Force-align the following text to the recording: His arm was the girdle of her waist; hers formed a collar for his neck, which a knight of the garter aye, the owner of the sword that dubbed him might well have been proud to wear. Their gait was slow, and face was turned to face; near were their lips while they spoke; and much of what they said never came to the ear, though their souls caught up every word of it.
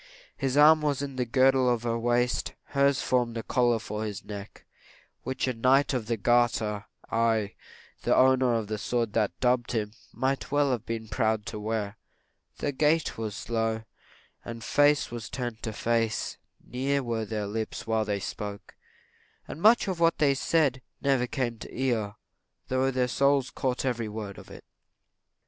His 0.35 0.57
arm 0.57 0.81
was 0.81 0.97
the 1.01 1.25
girdle 1.25 1.69
of 1.69 1.83
her 1.83 1.95
waist; 1.99 2.53
hers 2.69 3.03
formed 3.03 3.37
a 3.37 3.43
collar 3.43 3.77
for 3.77 4.03
his 4.03 4.25
neck, 4.25 4.65
which 5.21 5.47
a 5.47 5.53
knight 5.53 5.93
of 5.93 6.07
the 6.07 6.17
garter 6.17 6.85
aye, 7.11 7.53
the 8.01 8.15
owner 8.15 8.55
of 8.55 8.65
the 8.65 8.79
sword 8.79 9.13
that 9.13 9.39
dubbed 9.39 9.73
him 9.73 9.93
might 10.11 10.49
well 10.51 10.71
have 10.71 10.87
been 10.87 11.07
proud 11.07 11.45
to 11.45 11.59
wear. 11.59 11.97
Their 12.57 12.71
gait 12.71 13.19
was 13.19 13.35
slow, 13.35 13.83
and 14.43 14.63
face 14.63 15.11
was 15.11 15.29
turned 15.29 15.61
to 15.61 15.71
face; 15.71 16.37
near 16.65 17.03
were 17.03 17.23
their 17.25 17.45
lips 17.45 17.85
while 17.85 18.03
they 18.03 18.19
spoke; 18.19 18.73
and 19.47 19.61
much 19.61 19.87
of 19.87 19.99
what 19.99 20.17
they 20.17 20.33
said 20.33 20.81
never 20.99 21.27
came 21.27 21.59
to 21.59 21.67
the 21.67 21.79
ear, 21.79 22.15
though 22.69 22.89
their 22.89 23.07
souls 23.07 23.51
caught 23.51 23.81
up 23.85 23.89
every 23.89 24.09
word 24.09 24.39
of 24.39 24.49
it. 24.49 24.65